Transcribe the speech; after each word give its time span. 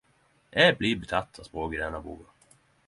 Eg 0.63 0.77
blir 0.79 0.97
betatt 1.03 1.39
av 1.43 1.47
språket 1.51 1.79
i 1.81 1.85
denne 1.85 2.05
boka. 2.09 2.57